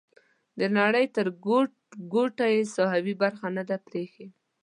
د 0.59 0.61
نړۍ 0.77 1.05
تر 1.15 1.27
ګوټ 1.45 1.71
ګوټه 2.13 2.45
یې 2.55 2.61
ساحوي 2.75 3.15
برخه 3.23 3.47
نه 3.57 3.63
ده 3.69 3.77
پریښې. 3.87 4.27